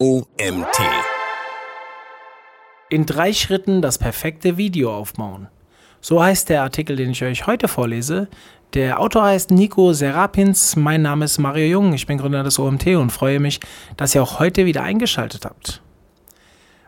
OMT. 0.00 0.78
In 2.88 3.04
drei 3.04 3.32
Schritten 3.32 3.82
das 3.82 3.98
perfekte 3.98 4.56
Video 4.56 4.94
aufbauen. 4.94 5.48
So 6.00 6.22
heißt 6.22 6.50
der 6.50 6.62
Artikel, 6.62 6.94
den 6.94 7.10
ich 7.10 7.24
euch 7.24 7.48
heute 7.48 7.66
vorlese. 7.66 8.28
Der 8.74 9.00
Autor 9.00 9.24
heißt 9.24 9.50
Nico 9.50 9.92
Serapins. 9.92 10.76
Mein 10.76 11.02
Name 11.02 11.24
ist 11.24 11.38
Mario 11.38 11.66
Jung. 11.66 11.94
Ich 11.94 12.06
bin 12.06 12.18
Gründer 12.18 12.44
des 12.44 12.60
OMT 12.60 12.86
und 12.94 13.10
freue 13.10 13.40
mich, 13.40 13.58
dass 13.96 14.14
ihr 14.14 14.22
auch 14.22 14.38
heute 14.38 14.66
wieder 14.66 14.84
eingeschaltet 14.84 15.44
habt. 15.44 15.82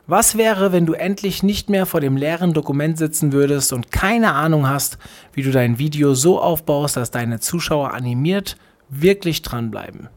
Was 0.07 0.39
wäre, 0.39 0.71
wenn 0.71 0.87
du 0.87 0.93
endlich 0.93 1.43
nicht 1.43 1.69
mehr 1.69 1.87
vor 1.87 2.01
dem 2.01 2.17
leeren 2.17 2.53
Dokument 2.53 2.97
sitzen 2.97 3.33
würdest 3.33 3.73
und 3.73 3.91
keine 3.91 4.35
Ahnung 4.35 4.69
hast, 4.69 4.99
wie 5.33 5.43
du 5.43 5.51
dein 5.51 5.81
Video 5.81 6.15
so 6.15 6.41
aufbaust, 6.41 6.97
dass 6.97 7.11
deine 7.11 7.41
Zuschauer 7.41 7.93
animiert 7.93 8.57
wirklich 8.89 9.43
dranbleiben? 9.43 10.11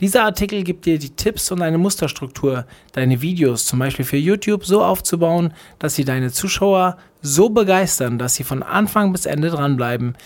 Dieser 0.00 0.24
Artikel 0.24 0.64
gibt 0.64 0.86
dir 0.86 0.98
die 0.98 1.10
Tipps 1.10 1.52
und 1.52 1.62
eine 1.62 1.78
Musterstruktur, 1.78 2.66
deine 2.92 3.22
Videos 3.22 3.64
zum 3.64 3.78
Beispiel 3.78 4.04
für 4.04 4.16
YouTube 4.16 4.64
so 4.64 4.82
aufzubauen, 4.82 5.54
dass 5.78 5.94
sie 5.94 6.04
deine 6.04 6.32
Zuschauer 6.32 6.98
so 7.22 7.48
begeistern, 7.48 8.18
dass 8.18 8.34
sie 8.34 8.44
von 8.44 8.64
Anfang 8.64 9.12
bis 9.12 9.24
Ende 9.24 9.50
dranbleiben. 9.50 10.16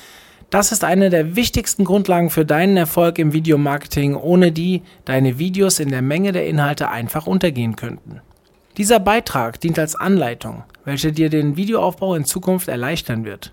Das 0.48 0.73
ist 0.73 0.84
eine 0.84 1.10
der 1.10 1.36
wichtigsten 1.36 1.84
Grundlagen 1.84 2.30
für 2.30 2.46
deinen 2.46 2.78
Erfolg 2.78 3.18
im 3.18 3.34
Videomarketing, 3.34 4.14
ohne 4.14 4.52
die 4.52 4.82
deine 5.04 5.38
Videos 5.38 5.78
in 5.78 5.90
der 5.90 6.00
Menge 6.00 6.32
der 6.32 6.46
Inhalte 6.46 6.88
einfach 6.88 7.26
untergehen 7.26 7.76
könnten. 7.76 8.23
Dieser 8.78 9.00
Beitrag 9.00 9.60
dient 9.60 9.78
als 9.78 9.96
Anleitung, 9.96 10.64
welche 10.87 11.12
dir 11.12 11.28
den 11.28 11.56
Videoaufbau 11.56 12.14
in 12.14 12.24
Zukunft 12.24 12.68
erleichtern 12.68 13.26
wird. 13.26 13.52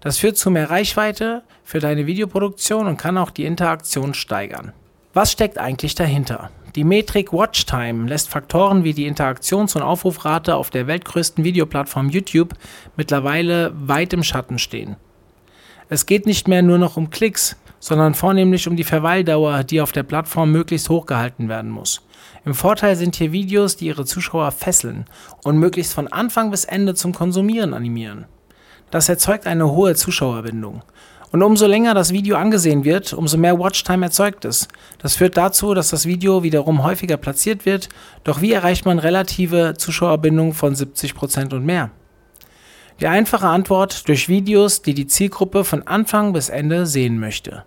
Das 0.00 0.18
führt 0.18 0.36
zu 0.36 0.50
mehr 0.50 0.70
Reichweite 0.70 1.44
für 1.62 1.78
deine 1.78 2.06
Videoproduktion 2.06 2.88
und 2.88 2.96
kann 2.96 3.16
auch 3.16 3.30
die 3.30 3.44
Interaktion 3.44 4.14
steigern. 4.14 4.72
Was 5.14 5.30
steckt 5.30 5.58
eigentlich 5.58 5.94
dahinter? 5.94 6.50
Die 6.74 6.84
Metrik 6.84 7.34
Watchtime 7.34 8.08
lässt 8.08 8.30
Faktoren 8.30 8.82
wie 8.82 8.94
die 8.94 9.06
Interaktions- 9.06 9.76
und 9.76 9.82
Aufrufrate 9.82 10.56
auf 10.56 10.70
der 10.70 10.86
weltgrößten 10.86 11.44
Videoplattform 11.44 12.08
YouTube 12.08 12.54
mittlerweile 12.96 13.72
weit 13.74 14.14
im 14.14 14.22
Schatten 14.22 14.58
stehen. 14.58 14.96
Es 15.90 16.06
geht 16.06 16.24
nicht 16.24 16.48
mehr 16.48 16.62
nur 16.62 16.78
noch 16.78 16.96
um 16.96 17.10
Klicks, 17.10 17.56
sondern 17.78 18.14
vornehmlich 18.14 18.66
um 18.68 18.76
die 18.76 18.84
Verweildauer, 18.84 19.64
die 19.64 19.82
auf 19.82 19.92
der 19.92 20.02
Plattform 20.02 20.50
möglichst 20.50 20.88
hoch 20.88 21.04
gehalten 21.04 21.50
werden 21.50 21.70
muss. 21.70 22.00
Im 22.46 22.54
Vorteil 22.54 22.96
sind 22.96 23.16
hier 23.16 23.32
Videos, 23.32 23.76
die 23.76 23.88
ihre 23.88 24.06
Zuschauer 24.06 24.50
fesseln 24.50 25.04
und 25.44 25.58
möglichst 25.58 25.92
von 25.92 26.08
Anfang 26.08 26.50
bis 26.50 26.64
Ende 26.64 26.94
zum 26.94 27.12
Konsumieren 27.12 27.74
animieren. 27.74 28.24
Das 28.90 29.10
erzeugt 29.10 29.46
eine 29.46 29.70
hohe 29.70 29.94
Zuschauerbindung. 29.94 30.82
Und 31.32 31.42
umso 31.42 31.66
länger 31.66 31.94
das 31.94 32.12
Video 32.12 32.36
angesehen 32.36 32.84
wird, 32.84 33.14
umso 33.14 33.38
mehr 33.38 33.58
Watchtime 33.58 34.04
erzeugt 34.04 34.44
es. 34.44 34.68
Das 34.98 35.16
führt 35.16 35.38
dazu, 35.38 35.72
dass 35.72 35.88
das 35.88 36.04
Video 36.04 36.42
wiederum 36.42 36.84
häufiger 36.84 37.16
platziert 37.16 37.64
wird. 37.64 37.88
Doch 38.22 38.42
wie 38.42 38.52
erreicht 38.52 38.84
man 38.84 38.98
relative 38.98 39.72
Zuschauerbindung 39.78 40.52
von 40.52 40.74
70% 40.74 41.54
und 41.54 41.64
mehr? 41.64 41.90
Die 43.00 43.06
einfache 43.06 43.48
Antwort 43.48 44.06
durch 44.08 44.28
Videos, 44.28 44.82
die 44.82 44.92
die 44.92 45.06
Zielgruppe 45.06 45.64
von 45.64 45.86
Anfang 45.86 46.34
bis 46.34 46.50
Ende 46.50 46.84
sehen 46.86 47.18
möchte. 47.18 47.64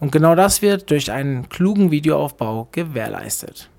Und 0.00 0.10
genau 0.10 0.34
das 0.34 0.60
wird 0.60 0.90
durch 0.90 1.12
einen 1.12 1.48
klugen 1.48 1.92
Videoaufbau 1.92 2.68
gewährleistet. 2.72 3.70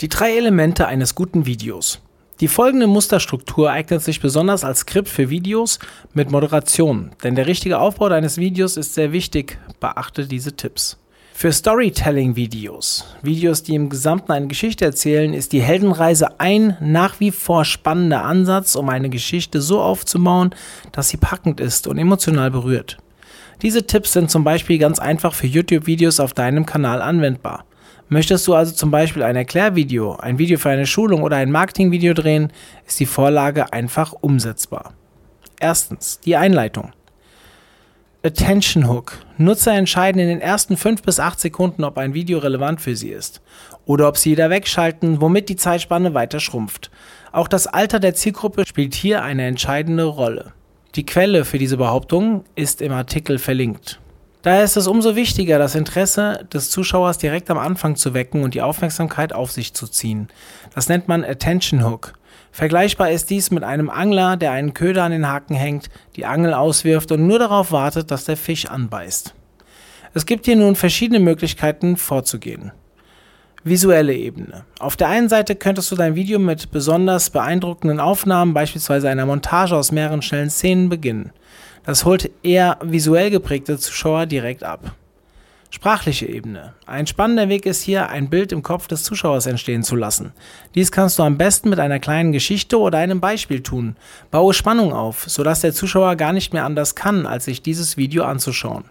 Die 0.00 0.08
drei 0.08 0.34
Elemente 0.34 0.86
eines 0.86 1.14
guten 1.14 1.44
Videos. 1.44 2.00
Die 2.40 2.48
folgende 2.48 2.86
Musterstruktur 2.86 3.72
eignet 3.72 4.00
sich 4.02 4.20
besonders 4.20 4.62
als 4.62 4.80
Skript 4.80 5.08
für 5.08 5.28
Videos 5.28 5.80
mit 6.14 6.30
Moderation, 6.30 7.10
denn 7.24 7.34
der 7.34 7.48
richtige 7.48 7.80
Aufbau 7.80 8.08
deines 8.08 8.36
Videos 8.36 8.76
ist 8.76 8.94
sehr 8.94 9.10
wichtig. 9.10 9.58
Beachte 9.80 10.24
diese 10.26 10.54
Tipps. 10.54 10.98
Für 11.34 11.50
Storytelling-Videos, 11.52 13.06
Videos, 13.22 13.64
die 13.64 13.74
im 13.74 13.88
Gesamten 13.88 14.30
eine 14.30 14.46
Geschichte 14.46 14.84
erzählen, 14.84 15.34
ist 15.34 15.52
die 15.52 15.62
Heldenreise 15.62 16.38
ein 16.38 16.76
nach 16.80 17.18
wie 17.18 17.32
vor 17.32 17.64
spannender 17.64 18.24
Ansatz, 18.24 18.76
um 18.76 18.88
eine 18.88 19.10
Geschichte 19.10 19.60
so 19.60 19.80
aufzubauen, 19.80 20.54
dass 20.92 21.08
sie 21.08 21.16
packend 21.16 21.58
ist 21.58 21.88
und 21.88 21.98
emotional 21.98 22.52
berührt. 22.52 22.98
Diese 23.62 23.84
Tipps 23.84 24.12
sind 24.12 24.30
zum 24.30 24.44
Beispiel 24.44 24.78
ganz 24.78 25.00
einfach 25.00 25.34
für 25.34 25.48
YouTube-Videos 25.48 26.20
auf 26.20 26.34
deinem 26.34 26.66
Kanal 26.66 27.02
anwendbar. 27.02 27.64
Möchtest 28.08 28.46
du 28.46 28.54
also 28.54 28.72
zum 28.72 28.90
Beispiel 28.90 29.22
ein 29.22 29.36
Erklärvideo, 29.36 30.16
ein 30.16 30.38
Video 30.38 30.58
für 30.58 30.70
eine 30.70 30.86
Schulung 30.86 31.22
oder 31.22 31.36
ein 31.36 31.52
Marketingvideo 31.52 32.14
drehen, 32.14 32.52
ist 32.86 32.98
die 33.00 33.06
Vorlage 33.06 33.72
einfach 33.72 34.14
umsetzbar. 34.20 34.94
Erstens, 35.60 36.18
die 36.20 36.36
Einleitung. 36.36 36.92
Attention 38.24 38.88
Hook. 38.88 39.18
Nutzer 39.36 39.74
entscheiden 39.74 40.20
in 40.20 40.28
den 40.28 40.40
ersten 40.40 40.76
5 40.76 41.02
bis 41.02 41.20
8 41.20 41.38
Sekunden, 41.38 41.84
ob 41.84 41.98
ein 41.98 42.14
Video 42.14 42.38
relevant 42.38 42.80
für 42.80 42.96
sie 42.96 43.10
ist 43.10 43.42
oder 43.84 44.08
ob 44.08 44.16
sie 44.16 44.32
wieder 44.32 44.50
wegschalten, 44.50 45.20
womit 45.20 45.48
die 45.48 45.56
Zeitspanne 45.56 46.14
weiter 46.14 46.40
schrumpft. 46.40 46.90
Auch 47.30 47.46
das 47.46 47.66
Alter 47.66 48.00
der 48.00 48.14
Zielgruppe 48.14 48.66
spielt 48.66 48.94
hier 48.94 49.22
eine 49.22 49.46
entscheidende 49.46 50.04
Rolle. 50.04 50.52
Die 50.94 51.06
Quelle 51.06 51.44
für 51.44 51.58
diese 51.58 51.76
Behauptung 51.76 52.44
ist 52.54 52.82
im 52.82 52.92
Artikel 52.92 53.38
verlinkt. 53.38 54.00
Daher 54.42 54.62
ist 54.62 54.76
es 54.76 54.86
umso 54.86 55.16
wichtiger, 55.16 55.58
das 55.58 55.74
Interesse 55.74 56.46
des 56.52 56.70
Zuschauers 56.70 57.18
direkt 57.18 57.50
am 57.50 57.58
Anfang 57.58 57.96
zu 57.96 58.14
wecken 58.14 58.44
und 58.44 58.54
die 58.54 58.62
Aufmerksamkeit 58.62 59.32
auf 59.32 59.50
sich 59.50 59.74
zu 59.74 59.88
ziehen. 59.88 60.28
Das 60.74 60.88
nennt 60.88 61.08
man 61.08 61.24
Attention 61.24 61.84
Hook. 61.84 62.12
Vergleichbar 62.52 63.10
ist 63.10 63.30
dies 63.30 63.50
mit 63.50 63.64
einem 63.64 63.90
Angler, 63.90 64.36
der 64.36 64.52
einen 64.52 64.74
Köder 64.74 65.04
an 65.04 65.12
den 65.12 65.28
Haken 65.28 65.54
hängt, 65.54 65.90
die 66.16 66.24
Angel 66.24 66.54
auswirft 66.54 67.10
und 67.12 67.26
nur 67.26 67.38
darauf 67.38 67.72
wartet, 67.72 68.10
dass 68.10 68.24
der 68.24 68.36
Fisch 68.36 68.66
anbeißt. 68.66 69.34
Es 70.14 70.24
gibt 70.24 70.46
hier 70.46 70.56
nun 70.56 70.76
verschiedene 70.76 71.20
Möglichkeiten 71.20 71.96
vorzugehen. 71.96 72.72
Visuelle 73.64 74.14
Ebene. 74.14 74.64
Auf 74.78 74.96
der 74.96 75.08
einen 75.08 75.28
Seite 75.28 75.56
könntest 75.56 75.90
du 75.90 75.96
dein 75.96 76.14
Video 76.14 76.38
mit 76.38 76.70
besonders 76.70 77.30
beeindruckenden 77.30 78.00
Aufnahmen, 78.00 78.54
beispielsweise 78.54 79.10
einer 79.10 79.26
Montage 79.26 79.76
aus 79.76 79.92
mehreren 79.92 80.22
schnellen 80.22 80.48
Szenen, 80.48 80.88
beginnen. 80.88 81.32
Das 81.88 82.04
holt 82.04 82.30
eher 82.42 82.76
visuell 82.82 83.30
geprägte 83.30 83.78
Zuschauer 83.78 84.26
direkt 84.26 84.62
ab. 84.62 84.92
Sprachliche 85.70 86.26
Ebene. 86.26 86.74
Ein 86.84 87.06
spannender 87.06 87.48
Weg 87.48 87.64
ist 87.64 87.80
hier, 87.80 88.10
ein 88.10 88.28
Bild 88.28 88.52
im 88.52 88.62
Kopf 88.62 88.88
des 88.88 89.04
Zuschauers 89.04 89.46
entstehen 89.46 89.82
zu 89.82 89.96
lassen. 89.96 90.34
Dies 90.74 90.92
kannst 90.92 91.18
du 91.18 91.22
am 91.22 91.38
besten 91.38 91.70
mit 91.70 91.80
einer 91.80 91.98
kleinen 91.98 92.32
Geschichte 92.32 92.78
oder 92.78 92.98
einem 92.98 93.22
Beispiel 93.22 93.62
tun. 93.62 93.96
Baue 94.30 94.52
Spannung 94.52 94.92
auf, 94.92 95.24
sodass 95.30 95.62
der 95.62 95.72
Zuschauer 95.72 96.16
gar 96.16 96.34
nicht 96.34 96.52
mehr 96.52 96.66
anders 96.66 96.94
kann, 96.94 97.24
als 97.24 97.46
sich 97.46 97.62
dieses 97.62 97.96
Video 97.96 98.24
anzuschauen. 98.24 98.84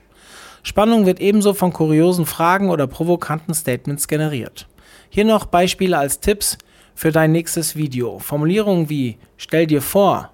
Spannung 0.63 1.05
wird 1.05 1.19
ebenso 1.19 1.53
von 1.53 1.73
kuriosen 1.73 2.25
Fragen 2.25 2.71
oder 2.71 2.87
provokanten 2.87 3.53
Statements 3.53 4.07
generiert. 4.07 4.67
Hier 5.11 5.25
noch 5.25 5.45
Beispiele 5.45 5.99
als 5.99 6.19
Tipps 6.19 6.57
für 6.95 7.11
dein 7.11 7.31
nächstes 7.31 7.75
Video. 7.75 8.17
Formulierungen 8.17 8.89
wie 8.89 9.19
stell 9.37 9.67
dir 9.67 9.83
vor, 9.83 10.31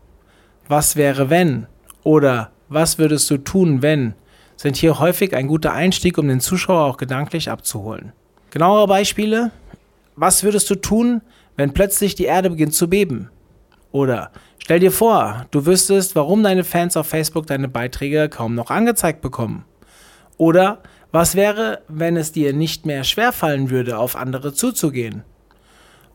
was 0.70 0.96
wäre 0.96 1.30
wenn 1.30 1.68
oder 2.04 2.53
was 2.74 2.98
würdest 2.98 3.30
du 3.30 3.38
tun, 3.38 3.82
wenn, 3.82 4.14
sind 4.56 4.78
hier 4.78 5.00
häufig 5.00 5.36
ein 5.36 5.48
guter 5.48 5.74
Einstieg, 5.74 6.18
um 6.18 6.28
den 6.28 6.40
Zuschauer 6.40 6.86
auch 6.86 6.98
gedanklich 6.98 7.50
abzuholen. 7.50 8.14
Genauere 8.52 8.88
Beispiele, 8.88 9.52
was 10.16 10.44
würdest 10.44 10.70
du 10.70 10.76
tun, 10.76 11.22
wenn 11.56 11.74
plötzlich 11.74 12.16
die 12.16 12.26
Erde 12.26 12.50
beginnt 12.50 12.74
zu 12.74 12.90
beben? 12.90 13.30
Oder 13.92 14.32
stell 14.58 14.80
dir 14.80 14.92
vor, 14.92 15.46
du 15.52 15.66
wüsstest, 15.66 16.16
warum 16.16 16.44
deine 16.44 16.64
Fans 16.64 16.98
auf 16.98 17.08
Facebook 17.08 17.48
deine 17.48 17.68
Beiträge 17.68 18.30
kaum 18.30 18.56
noch 18.56 18.70
angezeigt 18.70 19.22
bekommen. 19.22 19.66
Oder 20.38 20.80
was 21.12 21.36
wäre, 21.36 21.82
wenn 21.88 22.18
es 22.18 22.32
dir 22.32 22.54
nicht 22.54 22.86
mehr 22.86 23.04
schwerfallen 23.04 23.70
würde, 23.70 23.98
auf 23.98 24.16
andere 24.16 24.54
zuzugehen? 24.54 25.24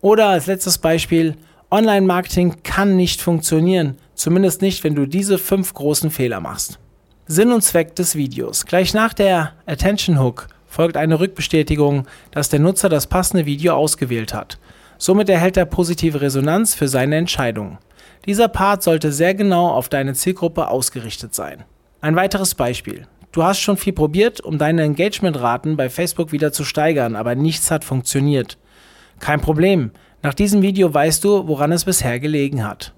Oder 0.00 0.28
als 0.28 0.46
letztes 0.46 0.78
Beispiel, 0.78 1.36
Online-Marketing 1.70 2.62
kann 2.62 2.96
nicht 2.96 3.20
funktionieren, 3.20 3.96
zumindest 4.18 4.62
nicht, 4.62 4.84
wenn 4.84 4.94
du 4.94 5.06
diese 5.06 5.38
fünf 5.38 5.74
großen 5.74 6.10
Fehler 6.10 6.40
machst. 6.40 6.78
Sinn 7.26 7.52
und 7.52 7.62
Zweck 7.62 7.94
des 7.94 8.14
Videos. 8.14 8.66
Gleich 8.66 8.94
nach 8.94 9.12
der 9.12 9.52
Attention 9.66 10.18
Hook 10.18 10.48
folgt 10.66 10.96
eine 10.96 11.20
Rückbestätigung, 11.20 12.06
dass 12.30 12.48
der 12.48 12.60
Nutzer 12.60 12.88
das 12.88 13.06
passende 13.06 13.46
Video 13.46 13.74
ausgewählt 13.74 14.32
hat. 14.34 14.58
Somit 14.98 15.28
erhält 15.28 15.56
er 15.56 15.66
positive 15.66 16.20
Resonanz 16.20 16.74
für 16.74 16.88
seine 16.88 17.16
Entscheidung. 17.16 17.78
Dieser 18.26 18.48
Part 18.48 18.82
sollte 18.82 19.12
sehr 19.12 19.34
genau 19.34 19.68
auf 19.68 19.88
deine 19.88 20.14
Zielgruppe 20.14 20.68
ausgerichtet 20.68 21.34
sein. 21.34 21.64
Ein 22.00 22.16
weiteres 22.16 22.54
Beispiel. 22.54 23.06
Du 23.32 23.42
hast 23.42 23.60
schon 23.60 23.76
viel 23.76 23.92
probiert, 23.92 24.40
um 24.40 24.58
deine 24.58 24.82
Engagementraten 24.82 25.76
bei 25.76 25.90
Facebook 25.90 26.32
wieder 26.32 26.52
zu 26.52 26.64
steigern, 26.64 27.14
aber 27.14 27.34
nichts 27.34 27.70
hat 27.70 27.84
funktioniert. 27.84 28.58
Kein 29.20 29.40
Problem. 29.40 29.90
Nach 30.22 30.34
diesem 30.34 30.62
Video 30.62 30.92
weißt 30.92 31.22
du, 31.22 31.46
woran 31.46 31.72
es 31.72 31.84
bisher 31.84 32.18
gelegen 32.18 32.64
hat. 32.64 32.94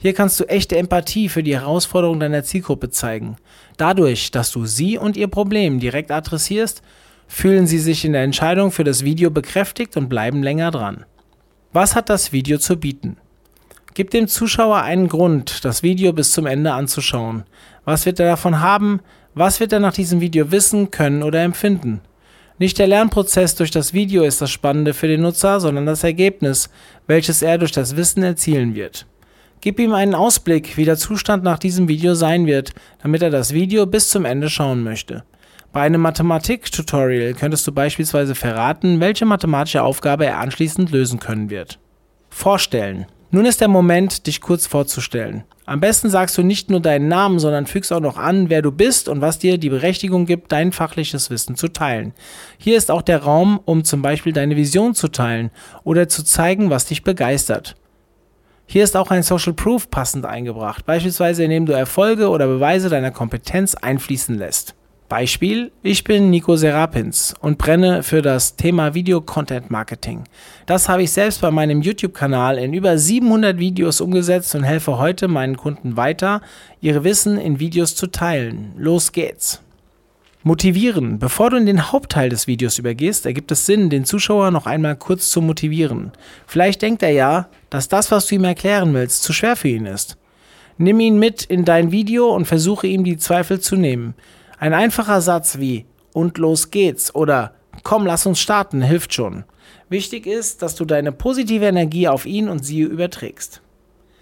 Hier 0.00 0.14
kannst 0.14 0.38
du 0.38 0.44
echte 0.44 0.76
Empathie 0.76 1.28
für 1.28 1.42
die 1.42 1.56
Herausforderung 1.56 2.20
deiner 2.20 2.44
Zielgruppe 2.44 2.88
zeigen. 2.90 3.36
Dadurch, 3.76 4.30
dass 4.30 4.52
du 4.52 4.64
sie 4.64 4.96
und 4.96 5.16
ihr 5.16 5.26
Problem 5.26 5.80
direkt 5.80 6.12
adressierst, 6.12 6.82
fühlen 7.26 7.66
sie 7.66 7.80
sich 7.80 8.04
in 8.04 8.12
der 8.12 8.22
Entscheidung 8.22 8.70
für 8.70 8.84
das 8.84 9.04
Video 9.04 9.30
bekräftigt 9.30 9.96
und 9.96 10.08
bleiben 10.08 10.42
länger 10.42 10.70
dran. 10.70 11.04
Was 11.72 11.96
hat 11.96 12.08
das 12.08 12.32
Video 12.32 12.58
zu 12.58 12.76
bieten? 12.76 13.16
Gib 13.94 14.12
dem 14.12 14.28
Zuschauer 14.28 14.82
einen 14.82 15.08
Grund, 15.08 15.64
das 15.64 15.82
Video 15.82 16.12
bis 16.12 16.32
zum 16.32 16.46
Ende 16.46 16.72
anzuschauen. 16.72 17.42
Was 17.84 18.06
wird 18.06 18.20
er 18.20 18.26
davon 18.28 18.60
haben? 18.60 19.00
Was 19.34 19.58
wird 19.58 19.72
er 19.72 19.80
nach 19.80 19.92
diesem 19.92 20.20
Video 20.20 20.52
wissen, 20.52 20.92
können 20.92 21.24
oder 21.24 21.42
empfinden? 21.42 22.00
Nicht 22.58 22.78
der 22.78 22.86
Lernprozess 22.86 23.56
durch 23.56 23.72
das 23.72 23.92
Video 23.92 24.22
ist 24.22 24.40
das 24.40 24.52
Spannende 24.52 24.94
für 24.94 25.08
den 25.08 25.22
Nutzer, 25.22 25.58
sondern 25.58 25.86
das 25.86 26.04
Ergebnis, 26.04 26.70
welches 27.08 27.42
er 27.42 27.58
durch 27.58 27.72
das 27.72 27.96
Wissen 27.96 28.22
erzielen 28.22 28.76
wird. 28.76 29.06
Gib 29.60 29.80
ihm 29.80 29.92
einen 29.92 30.14
Ausblick, 30.14 30.76
wie 30.76 30.84
der 30.84 30.96
Zustand 30.96 31.42
nach 31.42 31.58
diesem 31.58 31.88
Video 31.88 32.14
sein 32.14 32.46
wird, 32.46 32.72
damit 33.02 33.22
er 33.22 33.30
das 33.30 33.52
Video 33.52 33.86
bis 33.86 34.08
zum 34.08 34.24
Ende 34.24 34.48
schauen 34.48 34.84
möchte. 34.84 35.24
Bei 35.72 35.82
einem 35.82 36.00
Mathematik-Tutorial 36.00 37.34
könntest 37.34 37.66
du 37.66 37.72
beispielsweise 37.72 38.34
verraten, 38.34 39.00
welche 39.00 39.26
mathematische 39.26 39.82
Aufgabe 39.82 40.26
er 40.26 40.38
anschließend 40.38 40.90
lösen 40.90 41.18
können 41.18 41.50
wird. 41.50 41.78
Vorstellen. 42.30 43.06
Nun 43.30 43.44
ist 43.44 43.60
der 43.60 43.68
Moment, 43.68 44.26
dich 44.26 44.40
kurz 44.40 44.66
vorzustellen. 44.66 45.44
Am 45.66 45.80
besten 45.80 46.08
sagst 46.08 46.38
du 46.38 46.42
nicht 46.42 46.70
nur 46.70 46.80
deinen 46.80 47.08
Namen, 47.08 47.38
sondern 47.38 47.66
fügst 47.66 47.92
auch 47.92 48.00
noch 48.00 48.16
an, 48.16 48.48
wer 48.48 48.62
du 48.62 48.72
bist 48.72 49.06
und 49.06 49.20
was 49.20 49.38
dir 49.38 49.58
die 49.58 49.68
Berechtigung 49.68 50.24
gibt, 50.24 50.50
dein 50.50 50.72
fachliches 50.72 51.28
Wissen 51.28 51.56
zu 51.56 51.68
teilen. 51.68 52.14
Hier 52.56 52.78
ist 52.78 52.90
auch 52.90 53.02
der 53.02 53.22
Raum, 53.22 53.60
um 53.66 53.84
zum 53.84 54.00
Beispiel 54.00 54.32
deine 54.32 54.56
Vision 54.56 54.94
zu 54.94 55.08
teilen 55.08 55.50
oder 55.84 56.08
zu 56.08 56.24
zeigen, 56.24 56.70
was 56.70 56.86
dich 56.86 57.02
begeistert. 57.02 57.76
Hier 58.70 58.84
ist 58.84 58.98
auch 58.98 59.10
ein 59.10 59.22
Social 59.22 59.54
Proof 59.54 59.90
passend 59.90 60.26
eingebracht, 60.26 60.84
beispielsweise 60.84 61.42
indem 61.42 61.64
du 61.64 61.72
Erfolge 61.72 62.28
oder 62.28 62.46
Beweise 62.46 62.90
deiner 62.90 63.10
Kompetenz 63.10 63.74
einfließen 63.74 64.36
lässt. 64.36 64.74
Beispiel, 65.08 65.72
ich 65.82 66.04
bin 66.04 66.28
Nico 66.28 66.54
Serapins 66.54 67.34
und 67.40 67.56
brenne 67.56 68.02
für 68.02 68.20
das 68.20 68.56
Thema 68.56 68.92
Video 68.92 69.22
Content 69.22 69.70
Marketing. 69.70 70.24
Das 70.66 70.86
habe 70.90 71.02
ich 71.02 71.12
selbst 71.12 71.40
bei 71.40 71.50
meinem 71.50 71.80
YouTube-Kanal 71.80 72.58
in 72.58 72.74
über 72.74 72.98
700 72.98 73.58
Videos 73.58 74.02
umgesetzt 74.02 74.54
und 74.54 74.64
helfe 74.64 74.98
heute 74.98 75.28
meinen 75.28 75.56
Kunden 75.56 75.96
weiter, 75.96 76.42
ihre 76.82 77.04
Wissen 77.04 77.38
in 77.38 77.60
Videos 77.60 77.96
zu 77.96 78.08
teilen. 78.08 78.74
Los 78.76 79.12
geht's! 79.12 79.62
Motivieren. 80.44 81.18
Bevor 81.18 81.50
du 81.50 81.56
in 81.56 81.66
den 81.66 81.90
Hauptteil 81.90 82.28
des 82.28 82.46
Videos 82.46 82.78
übergehst, 82.78 83.26
ergibt 83.26 83.50
es 83.50 83.66
Sinn, 83.66 83.90
den 83.90 84.04
Zuschauer 84.04 84.52
noch 84.52 84.66
einmal 84.66 84.94
kurz 84.94 85.30
zu 85.30 85.42
motivieren. 85.42 86.12
Vielleicht 86.46 86.80
denkt 86.82 87.02
er 87.02 87.10
ja, 87.10 87.48
dass 87.70 87.88
das, 87.88 88.12
was 88.12 88.26
du 88.26 88.36
ihm 88.36 88.44
erklären 88.44 88.94
willst, 88.94 89.24
zu 89.24 89.32
schwer 89.32 89.56
für 89.56 89.68
ihn 89.68 89.86
ist. 89.86 90.16
Nimm 90.76 91.00
ihn 91.00 91.18
mit 91.18 91.44
in 91.44 91.64
dein 91.64 91.90
Video 91.90 92.28
und 92.28 92.46
versuche 92.46 92.86
ihm 92.86 93.02
die 93.02 93.16
Zweifel 93.16 93.58
zu 93.58 93.74
nehmen. 93.74 94.14
Ein 94.60 94.74
einfacher 94.74 95.20
Satz 95.20 95.58
wie 95.58 95.86
und 96.12 96.38
los 96.38 96.70
geht's 96.70 97.12
oder 97.14 97.54
komm, 97.82 98.06
lass 98.06 98.24
uns 98.24 98.40
starten 98.40 98.80
hilft 98.80 99.12
schon. 99.12 99.44
Wichtig 99.88 100.26
ist, 100.26 100.62
dass 100.62 100.76
du 100.76 100.84
deine 100.84 101.10
positive 101.10 101.64
Energie 101.64 102.06
auf 102.06 102.26
ihn 102.26 102.48
und 102.48 102.64
sie 102.64 102.80
überträgst. 102.80 103.60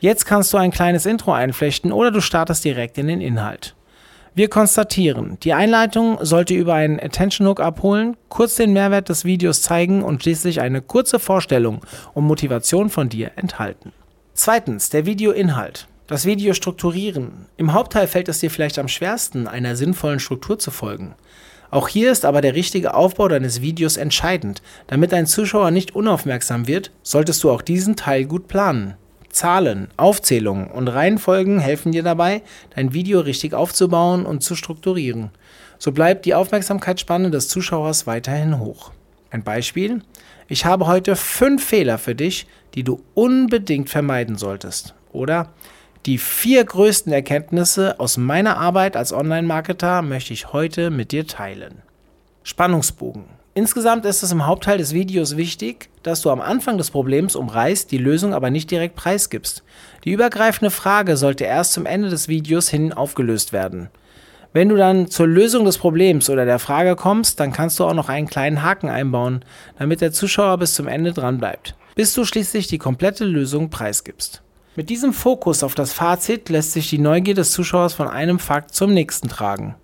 Jetzt 0.00 0.24
kannst 0.24 0.52
du 0.52 0.56
ein 0.56 0.70
kleines 0.70 1.04
Intro 1.04 1.32
einflechten 1.32 1.92
oder 1.92 2.10
du 2.10 2.22
startest 2.22 2.64
direkt 2.64 2.96
in 2.96 3.08
den 3.08 3.20
Inhalt. 3.20 3.74
Wir 4.36 4.50
konstatieren, 4.50 5.38
die 5.42 5.54
Einleitung 5.54 6.18
sollte 6.20 6.52
über 6.52 6.74
einen 6.74 7.00
Attention 7.00 7.48
Hook 7.48 7.58
abholen, 7.58 8.18
kurz 8.28 8.56
den 8.56 8.74
Mehrwert 8.74 9.08
des 9.08 9.24
Videos 9.24 9.62
zeigen 9.62 10.02
und 10.02 10.22
schließlich 10.22 10.60
eine 10.60 10.82
kurze 10.82 11.18
Vorstellung 11.18 11.80
und 12.12 12.26
Motivation 12.26 12.90
von 12.90 13.08
dir 13.08 13.30
enthalten. 13.36 13.92
Zweitens, 14.34 14.90
der 14.90 15.06
Videoinhalt. 15.06 15.88
Das 16.06 16.26
Video 16.26 16.52
strukturieren. 16.52 17.46
Im 17.56 17.72
Hauptteil 17.72 18.06
fällt 18.08 18.28
es 18.28 18.40
dir 18.40 18.50
vielleicht 18.50 18.78
am 18.78 18.88
schwersten, 18.88 19.48
einer 19.48 19.74
sinnvollen 19.74 20.20
Struktur 20.20 20.58
zu 20.58 20.70
folgen. 20.70 21.14
Auch 21.70 21.88
hier 21.88 22.12
ist 22.12 22.26
aber 22.26 22.42
der 22.42 22.54
richtige 22.54 22.92
Aufbau 22.92 23.28
deines 23.28 23.62
Videos 23.62 23.96
entscheidend. 23.96 24.60
Damit 24.86 25.12
dein 25.12 25.24
Zuschauer 25.24 25.70
nicht 25.70 25.96
unaufmerksam 25.96 26.66
wird, 26.66 26.90
solltest 27.02 27.42
du 27.42 27.50
auch 27.50 27.62
diesen 27.62 27.96
Teil 27.96 28.26
gut 28.26 28.48
planen. 28.48 28.96
Zahlen, 29.36 29.88
Aufzählungen 29.98 30.68
und 30.68 30.88
Reihenfolgen 30.88 31.58
helfen 31.58 31.92
dir 31.92 32.02
dabei, 32.02 32.40
dein 32.74 32.94
Video 32.94 33.20
richtig 33.20 33.52
aufzubauen 33.52 34.24
und 34.24 34.42
zu 34.42 34.56
strukturieren. 34.56 35.30
So 35.78 35.92
bleibt 35.92 36.24
die 36.24 36.34
Aufmerksamkeitsspanne 36.34 37.30
des 37.30 37.48
Zuschauers 37.48 38.06
weiterhin 38.06 38.58
hoch. 38.58 38.92
Ein 39.30 39.44
Beispiel. 39.44 40.00
Ich 40.48 40.64
habe 40.64 40.86
heute 40.86 41.16
fünf 41.16 41.62
Fehler 41.62 41.98
für 41.98 42.14
dich, 42.14 42.46
die 42.74 42.82
du 42.82 43.02
unbedingt 43.12 43.90
vermeiden 43.90 44.36
solltest. 44.36 44.94
Oder 45.12 45.52
die 46.06 46.16
vier 46.16 46.64
größten 46.64 47.12
Erkenntnisse 47.12 48.00
aus 48.00 48.16
meiner 48.16 48.56
Arbeit 48.56 48.96
als 48.96 49.12
Online-Marketer 49.12 50.00
möchte 50.00 50.32
ich 50.32 50.54
heute 50.54 50.90
mit 50.90 51.12
dir 51.12 51.26
teilen. 51.26 51.82
Spannungsbogen. 52.42 53.24
Insgesamt 53.56 54.04
ist 54.04 54.22
es 54.22 54.32
im 54.32 54.46
Hauptteil 54.46 54.76
des 54.76 54.92
Videos 54.92 55.38
wichtig, 55.38 55.88
dass 56.02 56.20
du 56.20 56.28
am 56.28 56.42
Anfang 56.42 56.76
des 56.76 56.90
Problems 56.90 57.34
umreißt, 57.34 57.90
die 57.90 57.96
Lösung 57.96 58.34
aber 58.34 58.50
nicht 58.50 58.70
direkt 58.70 58.96
preisgibst. 58.96 59.62
Die 60.04 60.10
übergreifende 60.10 60.70
Frage 60.70 61.16
sollte 61.16 61.44
erst 61.44 61.72
zum 61.72 61.86
Ende 61.86 62.10
des 62.10 62.28
Videos 62.28 62.68
hin 62.68 62.92
aufgelöst 62.92 63.54
werden. 63.54 63.88
Wenn 64.52 64.68
du 64.68 64.76
dann 64.76 65.08
zur 65.08 65.26
Lösung 65.26 65.64
des 65.64 65.78
Problems 65.78 66.28
oder 66.28 66.44
der 66.44 66.58
Frage 66.58 66.96
kommst, 66.96 67.40
dann 67.40 67.54
kannst 67.54 67.80
du 67.80 67.84
auch 67.84 67.94
noch 67.94 68.10
einen 68.10 68.26
kleinen 68.26 68.62
Haken 68.62 68.90
einbauen, 68.90 69.42
damit 69.78 70.02
der 70.02 70.12
Zuschauer 70.12 70.58
bis 70.58 70.74
zum 70.74 70.86
Ende 70.86 71.14
dran 71.14 71.38
bleibt, 71.38 71.76
bis 71.94 72.12
du 72.12 72.26
schließlich 72.26 72.66
die 72.66 72.76
komplette 72.76 73.24
Lösung 73.24 73.70
preisgibst. 73.70 74.42
Mit 74.74 74.90
diesem 74.90 75.14
Fokus 75.14 75.62
auf 75.62 75.74
das 75.74 75.94
Fazit 75.94 76.50
lässt 76.50 76.72
sich 76.72 76.90
die 76.90 76.98
Neugier 76.98 77.34
des 77.34 77.52
Zuschauers 77.52 77.94
von 77.94 78.08
einem 78.08 78.38
Fakt 78.38 78.74
zum 78.74 78.92
nächsten 78.92 79.30
tragen. 79.30 79.76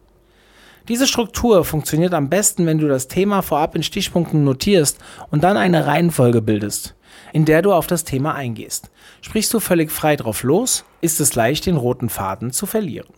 Diese 0.89 1.07
Struktur 1.07 1.65
funktioniert 1.65 2.13
am 2.15 2.29
besten, 2.29 2.67
wenn 2.67 2.79
du 2.79 2.89
das 2.89 3.09
Thema 3.09 3.43
vorab 3.43 3.77
in 3.77 3.83
Stichpunkten 3.83 4.45
notierst 4.45 4.99
und 5.31 5.45
dann 5.45 5.57
eine 5.57 5.87
Reihenfolge 5.87 6.43
bildest, 6.43 6.95
in 7.33 7.45
der 7.45 7.63
du 7.63 7.73
auf 7.73 7.87
das 7.87 8.05
Thema 8.05 8.35
eingehst. 8.35 8.91
Sprichst 9.21 9.55
du 9.55 9.61
völlig 9.61 9.93
frei 9.93 10.17
drauf 10.17 10.43
los, 10.43 10.85
ist 11.01 11.21
es 11.21 11.35
leicht, 11.35 11.67
den 11.67 11.77
roten 11.77 12.09
Faden 12.09 12.51
zu 12.51 12.67
verlieren. 12.67 13.15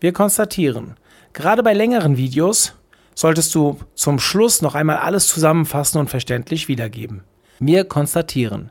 Wir 0.00 0.12
konstatieren, 0.12 0.94
gerade 1.32 1.62
bei 1.62 1.74
längeren 1.74 2.16
Videos 2.16 2.74
solltest 3.14 3.54
du 3.54 3.78
zum 3.94 4.18
Schluss 4.18 4.62
noch 4.62 4.74
einmal 4.74 4.96
alles 4.96 5.26
zusammenfassen 5.28 5.98
und 6.00 6.08
verständlich 6.08 6.68
wiedergeben. 6.68 7.24
Wir 7.58 7.84
konstatieren, 7.84 8.70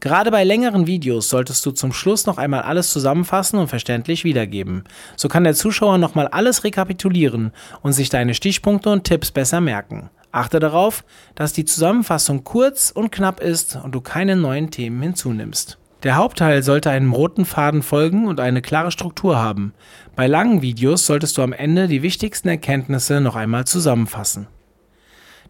Gerade 0.00 0.30
bei 0.30 0.44
längeren 0.44 0.86
Videos 0.86 1.28
solltest 1.28 1.66
du 1.66 1.72
zum 1.72 1.92
Schluss 1.92 2.26
noch 2.26 2.38
einmal 2.38 2.62
alles 2.62 2.90
zusammenfassen 2.90 3.58
und 3.58 3.68
verständlich 3.68 4.24
wiedergeben. 4.24 4.84
So 5.16 5.28
kann 5.28 5.44
der 5.44 5.54
Zuschauer 5.54 5.98
nochmal 5.98 6.28
alles 6.28 6.62
rekapitulieren 6.62 7.52
und 7.82 7.92
sich 7.92 8.08
deine 8.08 8.34
Stichpunkte 8.34 8.90
und 8.90 9.04
Tipps 9.04 9.32
besser 9.32 9.60
merken. 9.60 10.10
Achte 10.30 10.60
darauf, 10.60 11.04
dass 11.34 11.52
die 11.52 11.64
Zusammenfassung 11.64 12.44
kurz 12.44 12.90
und 12.90 13.10
knapp 13.10 13.40
ist 13.40 13.76
und 13.82 13.94
du 13.94 14.00
keine 14.00 14.36
neuen 14.36 14.70
Themen 14.70 15.02
hinzunimmst. 15.02 15.78
Der 16.04 16.14
Hauptteil 16.14 16.62
sollte 16.62 16.90
einem 16.90 17.12
roten 17.12 17.44
Faden 17.44 17.82
folgen 17.82 18.28
und 18.28 18.38
eine 18.38 18.62
klare 18.62 18.92
Struktur 18.92 19.36
haben. 19.36 19.74
Bei 20.14 20.28
langen 20.28 20.62
Videos 20.62 21.06
solltest 21.06 21.36
du 21.36 21.42
am 21.42 21.52
Ende 21.52 21.88
die 21.88 22.02
wichtigsten 22.02 22.48
Erkenntnisse 22.48 23.20
noch 23.20 23.34
einmal 23.34 23.64
zusammenfassen. 23.64 24.46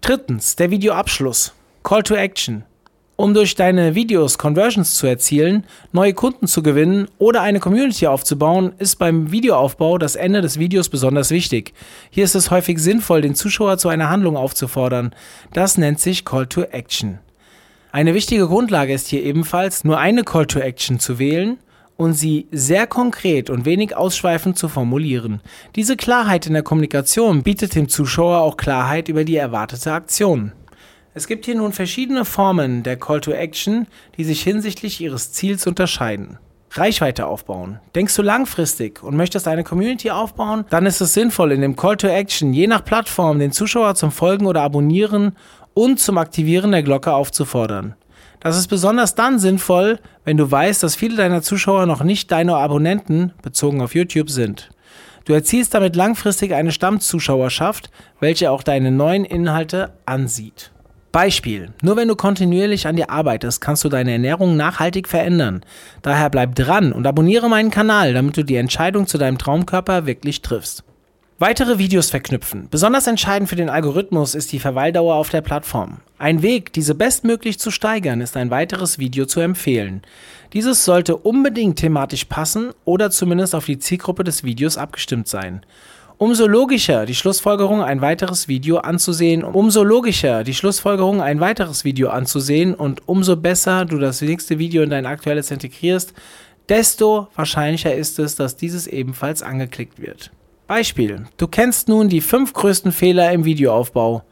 Drittens, 0.00 0.56
der 0.56 0.70
Videoabschluss. 0.70 1.52
Call 1.82 2.02
to 2.02 2.14
Action. 2.14 2.64
Um 3.20 3.34
durch 3.34 3.56
deine 3.56 3.96
Videos 3.96 4.38
Conversions 4.38 4.94
zu 4.94 5.08
erzielen, 5.08 5.64
neue 5.90 6.14
Kunden 6.14 6.46
zu 6.46 6.62
gewinnen 6.62 7.08
oder 7.18 7.42
eine 7.42 7.58
Community 7.58 8.06
aufzubauen, 8.06 8.74
ist 8.78 9.00
beim 9.00 9.32
Videoaufbau 9.32 9.98
das 9.98 10.14
Ende 10.14 10.40
des 10.40 10.60
Videos 10.60 10.88
besonders 10.88 11.32
wichtig. 11.32 11.74
Hier 12.10 12.22
ist 12.22 12.36
es 12.36 12.52
häufig 12.52 12.78
sinnvoll, 12.78 13.20
den 13.20 13.34
Zuschauer 13.34 13.76
zu 13.76 13.88
einer 13.88 14.08
Handlung 14.08 14.36
aufzufordern. 14.36 15.12
Das 15.52 15.78
nennt 15.78 15.98
sich 15.98 16.24
Call 16.24 16.46
to 16.46 16.62
Action. 16.62 17.18
Eine 17.90 18.14
wichtige 18.14 18.46
Grundlage 18.46 18.92
ist 18.92 19.08
hier 19.08 19.24
ebenfalls, 19.24 19.82
nur 19.82 19.98
eine 19.98 20.22
Call 20.22 20.46
to 20.46 20.60
Action 20.60 21.00
zu 21.00 21.18
wählen 21.18 21.58
und 21.96 22.12
sie 22.12 22.46
sehr 22.52 22.86
konkret 22.86 23.50
und 23.50 23.64
wenig 23.64 23.96
ausschweifend 23.96 24.56
zu 24.56 24.68
formulieren. 24.68 25.40
Diese 25.74 25.96
Klarheit 25.96 26.46
in 26.46 26.52
der 26.52 26.62
Kommunikation 26.62 27.42
bietet 27.42 27.74
dem 27.74 27.88
Zuschauer 27.88 28.42
auch 28.42 28.56
Klarheit 28.56 29.08
über 29.08 29.24
die 29.24 29.34
erwartete 29.34 29.90
Aktion. 29.90 30.52
Es 31.18 31.26
gibt 31.26 31.46
hier 31.46 31.56
nun 31.56 31.72
verschiedene 31.72 32.24
Formen 32.24 32.84
der 32.84 32.96
Call 32.96 33.20
to 33.20 33.32
Action, 33.32 33.88
die 34.16 34.22
sich 34.22 34.40
hinsichtlich 34.40 35.00
ihres 35.00 35.32
Ziels 35.32 35.66
unterscheiden. 35.66 36.38
Reichweite 36.70 37.26
aufbauen. 37.26 37.80
Denkst 37.96 38.14
du 38.14 38.22
langfristig 38.22 39.02
und 39.02 39.16
möchtest 39.16 39.48
eine 39.48 39.64
Community 39.64 40.12
aufbauen, 40.12 40.64
dann 40.70 40.86
ist 40.86 41.00
es 41.00 41.14
sinnvoll, 41.14 41.50
in 41.50 41.60
dem 41.60 41.74
Call 41.74 41.96
to 41.96 42.06
Action 42.06 42.52
je 42.52 42.68
nach 42.68 42.84
Plattform 42.84 43.40
den 43.40 43.50
Zuschauer 43.50 43.96
zum 43.96 44.12
Folgen 44.12 44.46
oder 44.46 44.62
Abonnieren 44.62 45.32
und 45.74 45.98
zum 45.98 46.18
Aktivieren 46.18 46.70
der 46.70 46.84
Glocke 46.84 47.12
aufzufordern. 47.12 47.96
Das 48.38 48.56
ist 48.56 48.68
besonders 48.68 49.16
dann 49.16 49.40
sinnvoll, 49.40 49.98
wenn 50.24 50.36
du 50.36 50.48
weißt, 50.48 50.84
dass 50.84 50.94
viele 50.94 51.16
deiner 51.16 51.42
Zuschauer 51.42 51.86
noch 51.86 52.04
nicht 52.04 52.30
deine 52.30 52.54
Abonnenten 52.54 53.32
bezogen 53.42 53.82
auf 53.82 53.96
YouTube 53.96 54.30
sind. 54.30 54.70
Du 55.24 55.32
erzielst 55.32 55.74
damit 55.74 55.96
langfristig 55.96 56.54
eine 56.54 56.70
Stammzuschauerschaft, 56.70 57.90
welche 58.20 58.52
auch 58.52 58.62
deine 58.62 58.92
neuen 58.92 59.24
Inhalte 59.24 59.94
ansieht. 60.06 60.70
Beispiel. 61.12 61.70
Nur 61.82 61.96
wenn 61.96 62.08
du 62.08 62.16
kontinuierlich 62.16 62.86
an 62.86 62.96
dir 62.96 63.10
arbeitest, 63.10 63.60
kannst 63.60 63.84
du 63.84 63.88
deine 63.88 64.12
Ernährung 64.12 64.56
nachhaltig 64.56 65.08
verändern. 65.08 65.62
Daher 66.02 66.30
bleib 66.30 66.54
dran 66.54 66.92
und 66.92 67.06
abonniere 67.06 67.48
meinen 67.48 67.70
Kanal, 67.70 68.14
damit 68.14 68.36
du 68.36 68.44
die 68.44 68.56
Entscheidung 68.56 69.06
zu 69.06 69.18
deinem 69.18 69.38
Traumkörper 69.38 70.06
wirklich 70.06 70.42
triffst. 70.42 70.84
Weitere 71.40 71.78
Videos 71.78 72.10
verknüpfen. 72.10 72.66
Besonders 72.68 73.06
entscheidend 73.06 73.48
für 73.48 73.54
den 73.54 73.70
Algorithmus 73.70 74.34
ist 74.34 74.50
die 74.50 74.58
Verweildauer 74.58 75.14
auf 75.14 75.28
der 75.28 75.40
Plattform. 75.40 75.98
Ein 76.18 76.42
Weg, 76.42 76.72
diese 76.72 76.96
bestmöglich 76.96 77.60
zu 77.60 77.70
steigern, 77.70 78.20
ist 78.20 78.36
ein 78.36 78.50
weiteres 78.50 78.98
Video 78.98 79.24
zu 79.24 79.38
empfehlen. 79.38 80.02
Dieses 80.52 80.84
sollte 80.84 81.16
unbedingt 81.16 81.78
thematisch 81.78 82.24
passen 82.24 82.70
oder 82.84 83.12
zumindest 83.12 83.54
auf 83.54 83.66
die 83.66 83.78
Zielgruppe 83.78 84.24
des 84.24 84.42
Videos 84.42 84.76
abgestimmt 84.76 85.28
sein. 85.28 85.62
Umso 86.20 86.48
logischer 86.48 87.06
die 87.06 87.14
Schlussfolgerung, 87.14 87.80
ein 87.80 88.00
weiteres 88.00 88.48
Video 88.48 88.78
anzusehen, 88.78 89.44
umso 89.44 89.84
logischer 89.84 90.42
die 90.42 90.52
Schlussfolgerung, 90.52 91.22
ein 91.22 91.38
weiteres 91.38 91.84
Video 91.84 92.08
anzusehen 92.08 92.74
und 92.74 93.06
umso 93.06 93.36
besser 93.36 93.84
du 93.84 93.98
das 93.98 94.20
nächste 94.20 94.58
Video 94.58 94.82
in 94.82 94.90
dein 94.90 95.06
aktuelles 95.06 95.52
integrierst, 95.52 96.12
desto 96.68 97.28
wahrscheinlicher 97.36 97.94
ist 97.94 98.18
es, 98.18 98.34
dass 98.34 98.56
dieses 98.56 98.88
ebenfalls 98.88 99.44
angeklickt 99.44 100.02
wird. 100.02 100.32
Beispiel. 100.66 101.26
Du 101.36 101.46
kennst 101.46 101.88
nun 101.88 102.08
die 102.08 102.20
fünf 102.20 102.52
größten 102.52 102.90
Fehler 102.90 103.30
im 103.30 103.44
Videoaufbau. 103.44 104.24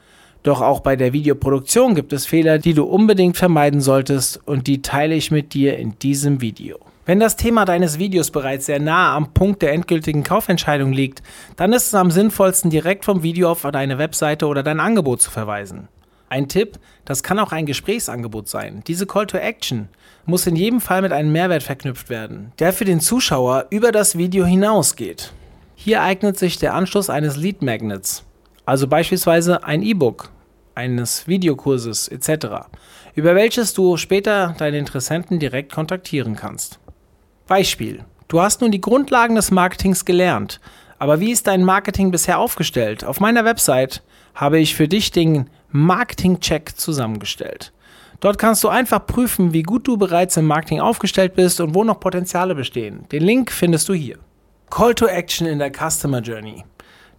Doch 0.42 0.62
auch 0.62 0.80
bei 0.80 0.96
der 0.96 1.12
Videoproduktion 1.12 1.94
gibt 1.94 2.12
es 2.12 2.26
Fehler, 2.26 2.58
die 2.58 2.74
du 2.74 2.82
unbedingt 2.82 3.36
vermeiden 3.36 3.80
solltest 3.80 4.40
und 4.44 4.66
die 4.66 4.82
teile 4.82 5.14
ich 5.14 5.30
mit 5.30 5.54
dir 5.54 5.76
in 5.78 5.96
diesem 6.00 6.40
Video. 6.40 6.80
Wenn 7.08 7.20
das 7.20 7.36
Thema 7.36 7.64
deines 7.64 8.00
Videos 8.00 8.32
bereits 8.32 8.66
sehr 8.66 8.80
nah 8.80 9.14
am 9.14 9.32
Punkt 9.32 9.62
der 9.62 9.72
endgültigen 9.72 10.24
Kaufentscheidung 10.24 10.92
liegt, 10.92 11.22
dann 11.54 11.72
ist 11.72 11.86
es 11.86 11.94
am 11.94 12.10
sinnvollsten, 12.10 12.68
direkt 12.68 13.04
vom 13.04 13.22
Video 13.22 13.48
auf 13.48 13.62
deine 13.62 13.98
Webseite 13.98 14.48
oder 14.48 14.64
dein 14.64 14.80
Angebot 14.80 15.22
zu 15.22 15.30
verweisen. 15.30 15.86
Ein 16.28 16.48
Tipp, 16.48 16.80
das 17.04 17.22
kann 17.22 17.38
auch 17.38 17.52
ein 17.52 17.64
Gesprächsangebot 17.64 18.48
sein. 18.48 18.82
Diese 18.88 19.06
Call 19.06 19.28
to 19.28 19.38
Action 19.38 19.88
muss 20.24 20.48
in 20.48 20.56
jedem 20.56 20.80
Fall 20.80 21.00
mit 21.00 21.12
einem 21.12 21.30
Mehrwert 21.30 21.62
verknüpft 21.62 22.10
werden, 22.10 22.50
der 22.58 22.72
für 22.72 22.84
den 22.84 22.98
Zuschauer 22.98 23.66
über 23.70 23.92
das 23.92 24.18
Video 24.18 24.44
hinausgeht. 24.44 25.32
Hier 25.76 26.02
eignet 26.02 26.36
sich 26.36 26.58
der 26.58 26.74
Anschluss 26.74 27.08
eines 27.08 27.36
Lead 27.36 27.62
Magnets, 27.62 28.24
also 28.64 28.88
beispielsweise 28.88 29.62
ein 29.62 29.82
E-Book, 29.82 30.30
eines 30.74 31.28
Videokurses 31.28 32.08
etc., 32.08 32.66
über 33.14 33.36
welches 33.36 33.74
du 33.74 33.96
später 33.96 34.56
deine 34.58 34.78
Interessenten 34.78 35.38
direkt 35.38 35.72
kontaktieren 35.72 36.34
kannst. 36.34 36.80
Beispiel. 37.46 38.04
Du 38.28 38.40
hast 38.40 38.60
nun 38.60 38.72
die 38.72 38.80
Grundlagen 38.80 39.36
des 39.36 39.50
Marketings 39.50 40.04
gelernt, 40.04 40.60
aber 40.98 41.20
wie 41.20 41.30
ist 41.30 41.46
dein 41.46 41.64
Marketing 41.64 42.10
bisher 42.10 42.38
aufgestellt? 42.38 43.04
Auf 43.04 43.20
meiner 43.20 43.44
Website 43.44 44.02
habe 44.34 44.58
ich 44.58 44.74
für 44.74 44.88
dich 44.88 45.10
den 45.10 45.48
Marketing-Check 45.70 46.76
zusammengestellt. 46.76 47.72
Dort 48.20 48.38
kannst 48.38 48.64
du 48.64 48.68
einfach 48.68 49.06
prüfen, 49.06 49.52
wie 49.52 49.62
gut 49.62 49.86
du 49.86 49.96
bereits 49.96 50.36
im 50.36 50.46
Marketing 50.46 50.80
aufgestellt 50.80 51.34
bist 51.34 51.60
und 51.60 51.74
wo 51.74 51.84
noch 51.84 52.00
Potenziale 52.00 52.54
bestehen. 52.54 53.06
Den 53.12 53.22
Link 53.22 53.52
findest 53.52 53.88
du 53.88 53.94
hier. 53.94 54.18
Call 54.70 54.94
to 54.94 55.06
Action 55.06 55.46
in 55.46 55.58
der 55.58 55.70
Customer 55.70 56.20
Journey. 56.20 56.64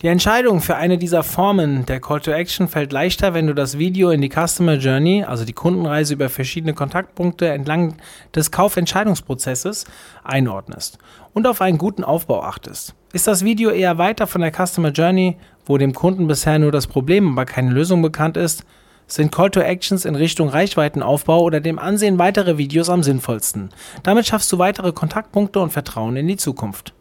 Die 0.03 0.07
Entscheidung 0.09 0.61
für 0.61 0.75
eine 0.75 0.99
dieser 0.99 1.23
Formen 1.23 1.87
der 1.87 1.99
Call 1.99 2.21
to 2.21 2.29
Action 2.29 2.67
fällt 2.67 2.93
leichter, 2.93 3.33
wenn 3.33 3.47
du 3.47 3.55
das 3.55 3.79
Video 3.79 4.11
in 4.11 4.21
die 4.21 4.29
Customer 4.29 4.75
Journey, 4.75 5.23
also 5.23 5.43
die 5.43 5.53
Kundenreise 5.53 6.13
über 6.13 6.29
verschiedene 6.29 6.75
Kontaktpunkte 6.75 7.47
entlang 7.47 7.95
des 8.35 8.51
Kaufentscheidungsprozesses, 8.51 9.85
einordnest 10.23 10.99
und 11.33 11.47
auf 11.47 11.61
einen 11.61 11.79
guten 11.79 12.03
Aufbau 12.03 12.43
achtest. 12.43 12.93
Ist 13.11 13.25
das 13.25 13.43
Video 13.43 13.71
eher 13.71 13.97
weiter 13.97 14.27
von 14.27 14.41
der 14.41 14.51
Customer 14.51 14.91
Journey, 14.91 15.37
wo 15.65 15.79
dem 15.79 15.93
Kunden 15.93 16.27
bisher 16.27 16.59
nur 16.59 16.71
das 16.71 16.85
Problem, 16.85 17.31
aber 17.31 17.45
keine 17.45 17.71
Lösung 17.71 18.03
bekannt 18.03 18.37
ist, 18.37 18.65
sind 19.07 19.31
Call 19.31 19.49
to 19.49 19.61
Actions 19.61 20.05
in 20.05 20.13
Richtung 20.13 20.49
Reichweitenaufbau 20.49 21.41
oder 21.41 21.59
dem 21.59 21.79
Ansehen 21.79 22.19
weiterer 22.19 22.59
Videos 22.59 22.89
am 22.89 23.01
sinnvollsten. 23.01 23.69
Damit 24.03 24.27
schaffst 24.27 24.51
du 24.51 24.59
weitere 24.59 24.91
Kontaktpunkte 24.91 25.59
und 25.59 25.71
Vertrauen 25.71 26.17
in 26.17 26.27
die 26.27 26.37
Zukunft. 26.37 26.93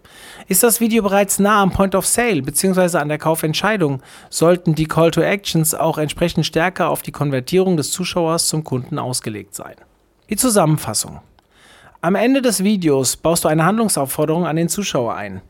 Ist 0.49 0.63
das 0.63 0.81
Video 0.81 1.03
bereits 1.03 1.39
nah 1.39 1.63
am 1.63 1.73
Point 1.73 1.95
of 1.95 2.07
Sale 2.07 2.43
bzw. 2.43 2.99
an 2.99 3.09
der 3.09 3.19
Kaufentscheidung, 3.19 4.03
sollten 4.31 4.75
die 4.75 4.87
Call 4.87 5.11
to 5.11 5.21
Actions 5.21 5.75
auch 5.75 5.99
entsprechend 5.99 6.47
stärker 6.47 6.91
auf 6.91 7.03
die 7.03 7.13
Konvertierung 7.13 7.77
des 7.77 7.91
Zuschauers 7.91 8.49
zum 8.49 8.63
Kunden 8.63 8.99
ausgelegt 8.99 9.55
sein. 9.55 9.75
Die 10.31 10.37
Zusammenfassung. 10.37 11.21
Am 12.01 12.15
Ende 12.15 12.43
des 12.43 12.63
Videos 12.63 13.17
baust 13.17 13.45
du 13.45 13.49
eine 13.49 13.65
Handlungsaufforderung 13.65 14.47
an 14.47 14.57
den 14.57 14.69
Zuschauer 14.69 15.15
ein. 15.15 15.41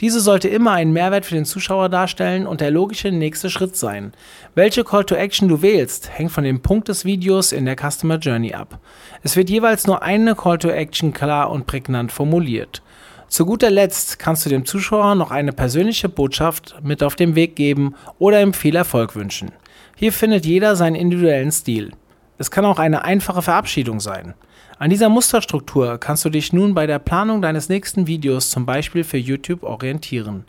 Diese 0.00 0.20
sollte 0.20 0.48
immer 0.48 0.72
einen 0.72 0.92
Mehrwert 0.92 1.24
für 1.24 1.34
den 1.34 1.46
Zuschauer 1.46 1.88
darstellen 1.88 2.46
und 2.46 2.60
der 2.60 2.70
logische 2.70 3.10
nächste 3.10 3.48
Schritt 3.48 3.76
sein. 3.76 4.12
Welche 4.54 4.84
Call 4.84 5.04
to 5.04 5.14
Action 5.14 5.48
du 5.48 5.62
wählst, 5.62 6.10
hängt 6.10 6.32
von 6.32 6.44
dem 6.44 6.60
Punkt 6.60 6.88
des 6.88 7.04
Videos 7.06 7.52
in 7.52 7.64
der 7.64 7.76
Customer 7.76 8.18
Journey 8.18 8.52
ab. 8.52 8.78
Es 9.22 9.36
wird 9.36 9.48
jeweils 9.48 9.86
nur 9.86 10.02
eine 10.02 10.34
Call 10.34 10.58
to 10.58 10.68
Action 10.68 11.12
klar 11.14 11.50
und 11.50 11.66
prägnant 11.66 12.12
formuliert. 12.12 12.82
Zu 13.28 13.44
guter 13.44 13.70
Letzt 13.70 14.18
kannst 14.18 14.46
du 14.46 14.50
dem 14.50 14.64
Zuschauer 14.64 15.14
noch 15.16 15.30
eine 15.30 15.52
persönliche 15.52 16.08
Botschaft 16.08 16.76
mit 16.82 17.02
auf 17.02 17.16
den 17.16 17.34
Weg 17.34 17.56
geben 17.56 17.94
oder 18.18 18.40
ihm 18.40 18.54
viel 18.54 18.76
Erfolg 18.76 19.16
wünschen. 19.16 19.50
Hier 19.96 20.12
findet 20.12 20.46
jeder 20.46 20.76
seinen 20.76 20.94
individuellen 20.94 21.50
Stil. 21.50 21.92
Es 22.38 22.50
kann 22.50 22.64
auch 22.64 22.78
eine 22.78 23.04
einfache 23.04 23.42
Verabschiedung 23.42 23.98
sein. 23.98 24.34
An 24.78 24.90
dieser 24.90 25.08
Musterstruktur 25.08 25.98
kannst 25.98 26.24
du 26.24 26.30
dich 26.30 26.52
nun 26.52 26.74
bei 26.74 26.86
der 26.86 26.98
Planung 26.98 27.42
deines 27.42 27.68
nächsten 27.68 28.06
Videos 28.06 28.50
zum 28.50 28.66
Beispiel 28.66 29.04
für 29.04 29.16
YouTube 29.16 29.62
orientieren. 29.62 30.44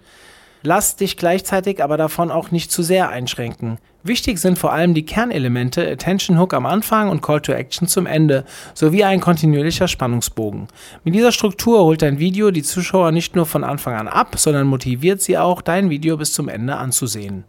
Lass 0.64 0.98
dich 0.98 1.18
gleichzeitig 1.18 1.82
aber 1.82 1.98
davon 1.98 2.30
auch 2.30 2.52
nicht 2.52 2.72
zu 2.72 2.84
sehr 2.84 3.10
einschränken. 3.10 3.78
Wichtig 4.08 4.40
sind 4.40 4.58
vor 4.58 4.72
allem 4.72 4.94
die 4.94 5.04
Kernelemente 5.04 5.86
Attention 5.86 6.40
Hook 6.40 6.54
am 6.54 6.66
Anfang 6.66 7.10
und 7.10 7.22
Call 7.22 7.42
to 7.42 7.52
Action 7.52 7.90
zum 7.90 8.06
Ende, 8.06 8.46
sowie 8.74 9.04
ein 9.04 9.20
kontinuierlicher 9.20 9.90
Spannungsbogen. 9.90 10.70
Mit 11.04 11.14
dieser 11.14 11.34
Struktur 11.34 11.84
holt 11.84 12.02
dein 12.02 12.18
Video 12.18 12.52
die 12.52 12.64
Zuschauer 12.64 13.12
nicht 13.12 13.36
nur 13.36 13.46
von 13.46 13.66
Anfang 13.66 13.96
an 13.96 14.08
ab, 14.08 14.36
sondern 14.40 14.66
motiviert 14.66 15.22
sie 15.22 15.38
auch, 15.38 15.62
dein 15.62 15.90
Video 15.90 16.16
bis 16.16 16.32
zum 16.32 16.48
Ende 16.48 16.78
anzusehen. 16.78 17.44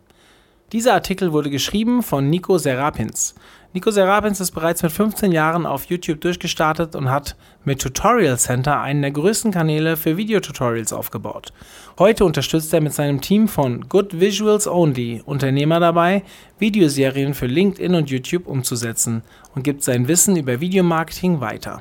Dieser 0.72 0.92
Artikel 0.92 1.32
wurde 1.32 1.48
geschrieben 1.48 2.02
von 2.02 2.28
Nico 2.28 2.58
Serapins. 2.58 3.34
Nico 3.72 3.90
Serapins 3.90 4.38
ist 4.38 4.50
bereits 4.50 4.82
mit 4.82 4.92
15 4.92 5.32
Jahren 5.32 5.64
auf 5.64 5.86
YouTube 5.86 6.20
durchgestartet 6.20 6.94
und 6.94 7.10
hat 7.10 7.36
mit 7.64 7.80
Tutorial 7.80 8.38
Center 8.38 8.78
einen 8.78 9.00
der 9.00 9.10
größten 9.10 9.50
Kanäle 9.50 9.96
für 9.96 10.18
Videotutorials 10.18 10.92
aufgebaut. 10.92 11.54
Heute 11.98 12.26
unterstützt 12.26 12.74
er 12.74 12.82
mit 12.82 12.92
seinem 12.92 13.22
Team 13.22 13.48
von 13.48 13.88
Good 13.88 14.20
Visuals 14.20 14.66
Only 14.66 15.22
Unternehmer 15.24 15.80
dabei, 15.80 16.22
Videoserien 16.58 17.32
für 17.32 17.46
LinkedIn 17.46 17.94
und 17.94 18.10
YouTube 18.10 18.46
umzusetzen 18.46 19.22
und 19.54 19.62
gibt 19.62 19.82
sein 19.82 20.06
Wissen 20.06 20.36
über 20.36 20.60
Videomarketing 20.60 21.40
weiter. 21.40 21.80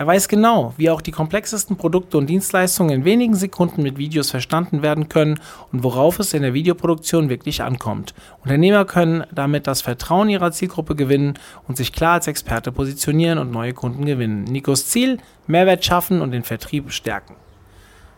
Er 0.00 0.06
weiß 0.06 0.28
genau, 0.28 0.72
wie 0.78 0.88
auch 0.88 1.02
die 1.02 1.10
komplexesten 1.10 1.76
Produkte 1.76 2.16
und 2.16 2.26
Dienstleistungen 2.26 2.90
in 2.90 3.04
wenigen 3.04 3.34
Sekunden 3.34 3.82
mit 3.82 3.98
Videos 3.98 4.30
verstanden 4.30 4.80
werden 4.80 5.10
können 5.10 5.38
und 5.72 5.82
worauf 5.82 6.18
es 6.18 6.32
in 6.32 6.40
der 6.40 6.54
Videoproduktion 6.54 7.28
wirklich 7.28 7.62
ankommt. 7.62 8.14
Unternehmer 8.42 8.86
können 8.86 9.24
damit 9.30 9.66
das 9.66 9.82
Vertrauen 9.82 10.30
ihrer 10.30 10.52
Zielgruppe 10.52 10.96
gewinnen 10.96 11.34
und 11.68 11.76
sich 11.76 11.92
klar 11.92 12.14
als 12.14 12.28
Experte 12.28 12.72
positionieren 12.72 13.38
und 13.38 13.50
neue 13.50 13.74
Kunden 13.74 14.06
gewinnen. 14.06 14.44
Nikos 14.44 14.86
Ziel, 14.86 15.18
Mehrwert 15.46 15.84
schaffen 15.84 16.22
und 16.22 16.30
den 16.30 16.44
Vertrieb 16.44 16.90
stärken. 16.92 17.34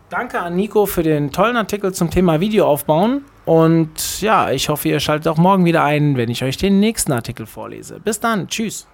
Danke 0.09 0.39
an 0.39 0.55
Nico 0.55 0.85
für 0.85 1.03
den 1.03 1.33
tollen 1.33 1.57
Artikel 1.57 1.93
zum 1.93 2.09
Thema 2.09 2.39
Video 2.39 2.65
aufbauen. 2.65 3.25
Und 3.43 4.21
ja, 4.21 4.51
ich 4.51 4.69
hoffe, 4.69 4.87
ihr 4.87 5.01
schaltet 5.01 5.27
auch 5.27 5.37
morgen 5.37 5.65
wieder 5.65 5.83
ein, 5.83 6.15
wenn 6.15 6.29
ich 6.29 6.45
euch 6.45 6.55
den 6.55 6.79
nächsten 6.79 7.11
Artikel 7.11 7.45
vorlese. 7.45 7.99
Bis 7.99 8.21
dann, 8.21 8.47
tschüss. 8.47 8.87